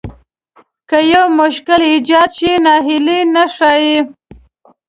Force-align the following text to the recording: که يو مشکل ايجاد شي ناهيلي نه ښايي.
که 0.89 0.97
يو 1.11 1.25
مشکل 1.41 1.79
ايجاد 1.91 2.29
شي 2.37 2.51
ناهيلي 2.65 3.19
نه 3.33 3.43
ښايي. 3.55 3.97